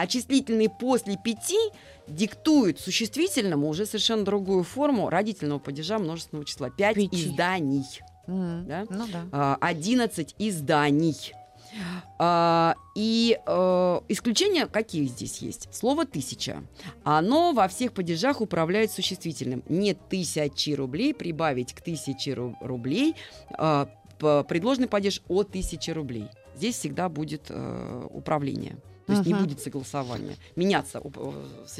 [0.00, 1.58] А числительные после пяти
[2.06, 6.70] диктуют существительному уже совершенно другую форму родительного падежа множественного числа.
[6.70, 7.16] Пять Пяти.
[7.16, 7.84] изданий.
[8.28, 8.86] М, Да?
[8.88, 9.26] Ну да.
[9.32, 11.32] а, 11 изданий.
[12.18, 15.68] А, И э, исключения какие здесь есть?
[15.74, 16.62] Слово «тысяча».
[17.04, 19.62] Оно во всех падежах управляет существительным.
[19.68, 23.16] Не тысячи рублей, прибавить к тысяче ру- рублей
[23.58, 23.86] э,
[24.18, 26.26] предложенный падеж о тысяче рублей.
[26.56, 28.76] Здесь всегда будет э, управление.
[29.08, 29.44] То есть не Ага.
[29.44, 30.36] будет согласования.
[30.54, 31.32] Меняться э,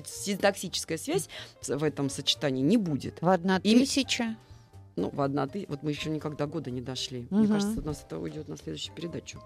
[0.07, 1.29] синтаксическая связь
[1.67, 3.21] в этом сочетании не будет.
[3.21, 4.35] В одна тысяча.
[4.97, 5.65] Ну, в одна ты.
[5.69, 7.29] Вот мы еще никогда года не дошли.
[7.31, 7.53] Мне Мгм.
[7.53, 9.39] кажется, у нас это уйдет на следующую передачу.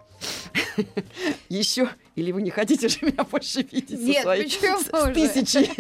[1.51, 1.89] Еще?
[2.15, 5.13] Или вы не хотите же меня больше видеть со Нет, своей почему с- с же?
[5.15, 5.71] тысячей?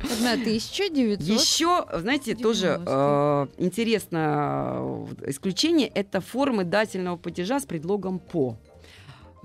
[0.12, 1.26] Одна тысяча девятьсот.
[1.40, 8.56] Еще, знаете, тоже э, интересно э, исключение это формы дательного падежа с предлогом по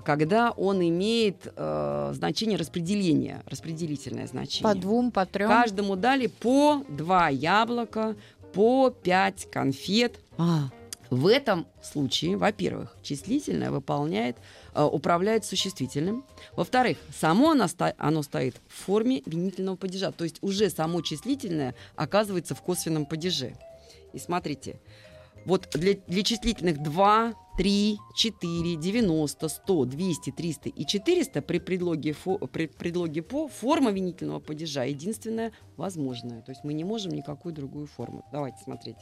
[0.04, 4.62] когда он имеет э, значение распределения, распределительное значение.
[4.62, 5.48] По двум, по трем.
[5.48, 8.16] Каждому дали по два яблока,
[8.52, 10.18] по пять конфет.
[10.38, 10.70] А,
[11.10, 14.36] В этом случае, во-первых, числительное выполняет,
[14.74, 16.24] э, управляет существительным.
[16.56, 20.10] Во-вторых, само оно, ста- оно стоит в форме винительного падежа.
[20.10, 23.54] То есть уже само числительное оказывается в косвенном падеже.
[24.14, 24.76] И смотрите,
[25.44, 32.12] вот для, для числительных 2, 3, 4, 90, 100, 200, 300 и 400 при предлоге,
[32.12, 36.42] фо- при предлоге по форма винительного падежа единственная возможная.
[36.42, 38.24] То есть мы не можем никакую другую форму.
[38.32, 38.96] Давайте смотреть.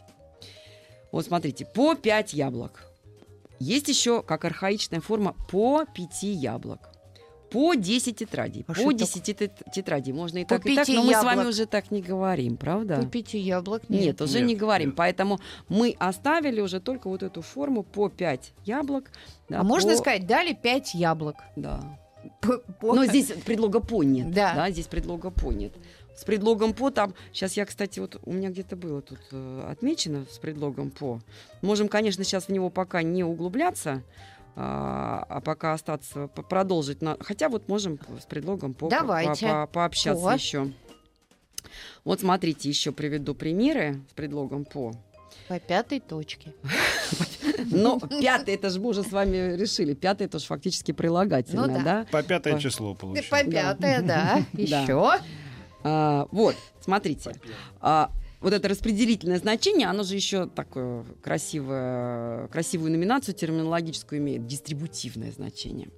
[1.13, 2.87] Вот смотрите, по 5 яблок.
[3.59, 6.91] Есть еще, как архаичная форма, по 5 яблок.
[7.51, 8.65] По 10 тетрадей.
[8.67, 10.13] А по что 10 тет- тетрадей.
[10.13, 13.05] Можно и По так, и так, но мы с вами уже так не говорим, правда?
[13.07, 14.21] пяти яблок Нет, нет.
[14.23, 14.89] уже Нет, не говорим.
[14.91, 14.97] нет.
[14.97, 19.11] Поэтому мы оставили уже только вот эту форму по 5 яблок.
[19.49, 21.37] да, А можно по- сказать, дали пять яблок.
[21.57, 21.99] Да.
[22.81, 24.31] По- Но здесь предлога по нет.
[24.33, 24.71] Да.
[24.71, 25.73] здесь предлога по нет.
[26.17, 27.15] С предлогом по там...
[27.33, 31.21] Сейчас я, кстати, вот у меня где-то было тут э, отмечено с предлогом по.
[31.63, 34.03] Можем, конечно, сейчас в него пока не углубляться,
[34.57, 37.03] а, а пока остаться, по- продолжить.
[37.03, 37.17] На...
[37.21, 39.47] Хотя вот можем с предлогом по, по- Давайте.
[39.47, 40.35] по- по- пообщаться По.
[40.35, 40.73] еще.
[42.05, 44.93] Вот смотрите, еще приведу примеры с предлогом по.
[45.49, 46.53] По пятой точке.
[47.71, 49.95] Но пятый, это же мы уже с вами решили.
[49.95, 51.83] Пятый, это же фактически прилагательное, Ну да.
[51.83, 52.07] да?
[52.11, 53.29] По пятое По- число По получилось.
[53.51, 54.43] пятая, да.
[54.53, 54.59] Да.
[54.61, 55.13] Еще.
[55.83, 57.35] А, вот, смотрите.
[57.81, 58.11] А,
[58.41, 65.89] вот это распределительное значение, оно же еще такое красивое, красивую номинацию терминологическую имеет, дистрибутивное значение.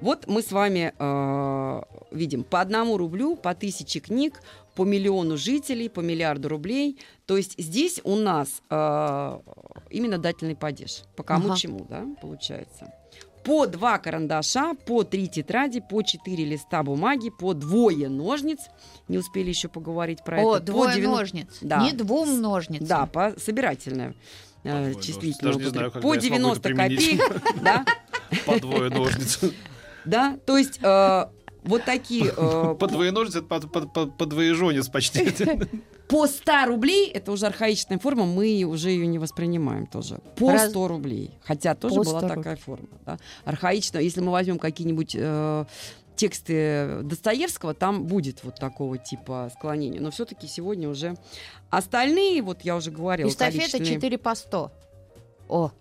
[0.00, 4.40] Вот мы с вами э, видим по одному рублю, по тысяче книг,
[4.74, 6.98] по миллиону жителей, по миллиарду рублей.
[7.26, 9.40] То есть здесь у нас э,
[9.90, 11.02] именно дательный падеж.
[11.16, 11.56] По кому Ага.
[11.56, 12.90] чему, да, получается.
[13.44, 18.58] По два карандаша, по три тетради, по четыре листа бумаги, по двое ножниц.
[19.08, 20.66] Не успели еще поговорить про О, это.
[20.66, 21.58] По двое 90 ножниц.
[21.62, 21.82] Да.
[21.82, 22.86] Не двум ножницам.
[22.86, 24.14] Да, по собирательное.
[24.62, 25.54] э, По двое числительное ножниц.
[25.54, 27.84] Даже не знаю, По я смогу это 90 копеек, да,
[28.46, 29.40] По двое ножниц.
[30.04, 31.24] да, то есть э,
[31.64, 35.26] вот такие э, По двое ножниц это по- по- по- по двоежонец почти.
[36.10, 40.18] по 100 рублей, это уже архаичная форма, мы уже ее не воспринимаем тоже.
[40.36, 42.88] По Раз- 100 рублей, хотя тоже По была 100 такая форма.
[43.06, 43.18] Да.
[43.44, 45.64] Архаичная, если мы возьмем какие-нибудь э,
[46.16, 50.00] тексты Достоевского, там будет вот такого типа склонения.
[50.00, 51.16] Но все-таки сегодня уже
[51.70, 54.72] остальные, вот я уже говорила, Эстафета количественные- 4 по 100.
[55.48, 55.72] О,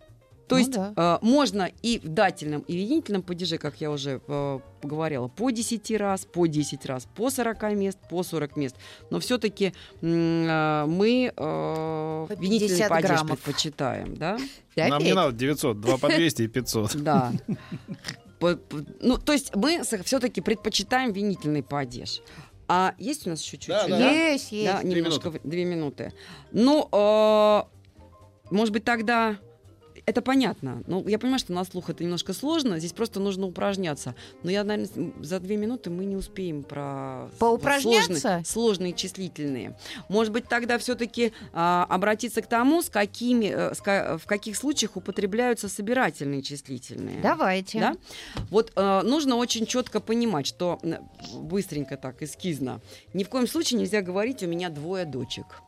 [0.49, 0.93] То Ну есть да.
[0.95, 5.51] э, можно и в дательном, и в винительном падеже, как я уже э, говорила, по
[5.51, 8.75] 10 раз, по 10 раз, по 40 мест, по 40 мест.
[9.11, 13.39] Но все-таки мы э, По винительный 50 падеж граммов.
[13.39, 14.37] предпочитаем, да?
[14.75, 16.95] Нам не надо 900, 2 по 200 и 500.
[16.95, 17.31] Да.
[18.41, 22.21] Ну, то есть мы все-таки предпочитаем винительный падеж.
[22.67, 23.69] А есть у нас еще чуть-чуть?
[23.69, 24.11] Да, да.
[24.11, 24.65] Есть, есть.
[24.71, 26.13] Да, Две немножко, в- две минуты.
[26.51, 27.63] Ну, э,
[28.51, 29.37] может быть, тогда
[30.09, 30.83] это понятно.
[30.87, 32.79] Ну, я понимаю, что на слух это немножко сложно.
[32.79, 34.15] Здесь просто нужно упражняться.
[34.43, 38.19] Но я, наверное, за две минуты мы не успеем про Поупражняться?
[38.19, 39.77] сложные, сложные числительные.
[40.09, 45.69] Может быть, тогда все-таки обратиться к тому, с какими, э, с в каких случаях употребляются
[45.69, 47.21] собирательные числительные.
[47.21, 47.79] Давайте.
[47.79, 47.95] Да?
[48.49, 50.79] Вот э, нужно очень четко понимать, что
[51.35, 52.81] быстренько так, эскизно,
[53.13, 55.61] ни в коем случае нельзя говорить «у меня двое дочек».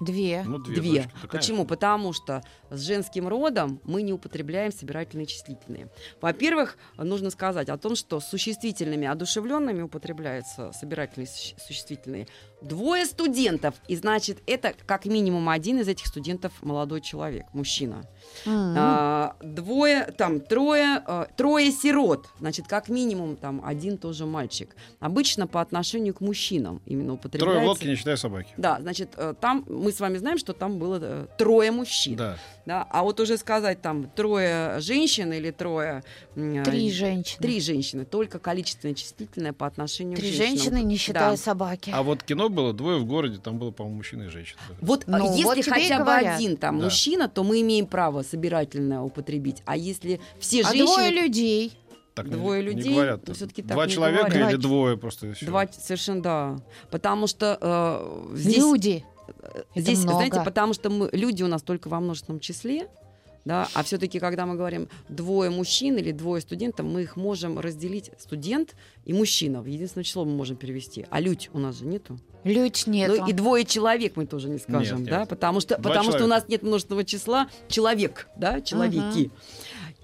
[0.00, 0.42] Две.
[0.46, 0.76] Ну, две.
[0.80, 0.92] Две.
[1.02, 1.56] дочки, да, Почему?
[1.58, 1.64] конечно.
[1.66, 5.90] Потому что с женским родом мы не употребляем собирательные числительные.
[6.20, 12.26] Во-первых, нужно сказать о том, что с существительными одушевленными употребляются собирательные суще- существительные.
[12.62, 18.04] Двое студентов, и значит, это как минимум один из этих студентов молодой человек, мужчина.
[18.46, 24.74] А, двое, там, трое, э, трое сирот, значит, как минимум там один тоже мальчик.
[24.98, 27.52] Обычно по отношению к мужчинам именно употребляется.
[27.52, 28.48] Трое в лодке, не считая собаки.
[28.56, 32.14] Да, значит, э, там мы мы с вами знаем, что там было э, трое мужчин.
[32.14, 32.36] Да.
[32.66, 36.04] Да, а вот уже сказать там трое женщин или трое...
[36.36, 37.38] м, Три э, женщины.
[37.42, 40.58] Три женщины, только количественно числительное по отношению Три к женщинам.
[40.74, 41.36] женщины, не считая Да.
[41.36, 41.90] собаки.
[41.94, 44.58] А вот кино было двое в городе, там было, по-моему, мужчина и женщина.
[44.80, 46.36] Вот Ну, а если вот хотя бы говорят.
[46.36, 46.84] один там Да.
[46.84, 49.62] мужчина, то мы имеем право собирательное употребить.
[49.64, 50.86] А если все А женщины...
[50.86, 51.76] двое людей.
[52.14, 53.26] Так не- двое не людей, говорят.
[53.28, 54.50] но всё-таки так Два не человека говорят.
[54.52, 55.32] или двое просто.
[55.32, 55.46] всё.
[55.46, 56.56] Два, совершенно да.
[56.90, 59.04] Потому что э, здесь, Люди.
[59.38, 60.16] Это здесь много.
[60.16, 62.88] знаете, потому что мы, люди у нас только во множественном числе,
[63.44, 68.10] да, а все-таки, когда мы говорим двое мужчин или двое студентов, мы их можем разделить
[68.18, 68.74] студент
[69.04, 69.62] и мужчина.
[69.62, 71.06] В единственное число мы можем перевести.
[71.10, 72.18] А людь у нас же нету.
[72.44, 73.08] Людь нет.
[73.08, 75.28] Ну и двое человек мы тоже не скажем, Нет, да, нет.
[75.28, 79.30] потому что Два потому что у нас нет множественного числа человек, да, человеки.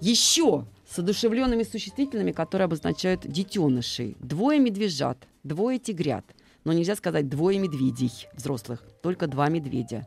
[0.01, 4.16] Еще с одушевленными существительными, которые обозначают детенышей.
[4.20, 6.24] Двое медвежат, двое тигрят.
[6.67, 10.05] Но нельзя сказать двое медведей взрослых, только два медведя.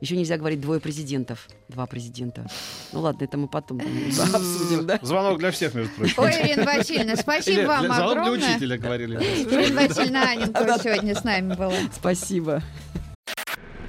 [0.00, 2.44] Еще нельзя говорить двое президентов, два президента.
[2.92, 3.80] Ну ладно, это мы потом
[4.34, 4.98] обсудим, да?
[5.00, 6.14] Звонок для всех, между прочим.
[6.16, 8.50] Ой, Ирина Васильевна, спасибо Или вам для- звонок для огромное.
[8.50, 9.14] учителя, говорили.
[9.16, 11.72] Ирина Васильевна Аненкова сегодня с нами была.
[11.94, 12.64] Спасибо.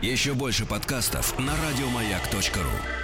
[0.04, 3.03] Еще больше подкастов на радиомаяк.ру.